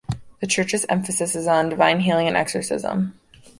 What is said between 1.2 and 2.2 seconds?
is on divine